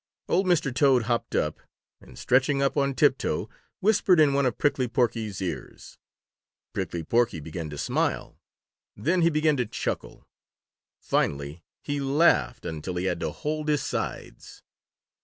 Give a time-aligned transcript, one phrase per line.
[0.27, 0.73] Old Mr.
[0.73, 1.59] Toad hopped up,
[2.01, 3.47] and stretching up on tiptoe,
[3.81, 5.99] whispered in one of Prickly Porky's ears.
[6.73, 8.39] Prickly Porky began to smile.
[8.95, 10.27] Then he began to chuckle.
[10.99, 14.63] Finally he laughed until he had to hold his sides.